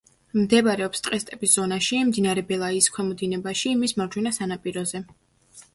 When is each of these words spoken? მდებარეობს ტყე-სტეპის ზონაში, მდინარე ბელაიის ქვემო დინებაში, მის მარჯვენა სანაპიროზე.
მდებარეობს 0.37 1.03
ტყე-სტეპის 1.07 1.51
ზონაში, 1.59 1.99
მდინარე 2.07 2.45
ბელაიის 2.49 2.89
ქვემო 2.97 3.19
დინებაში, 3.23 3.79
მის 3.85 3.95
მარჯვენა 4.03 4.35
სანაპიროზე. 4.41 5.07